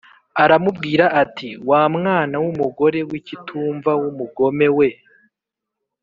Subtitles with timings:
[0.43, 4.89] aramubwira ati “Wa mwana w’umugore w’ikitumva w’umugome we”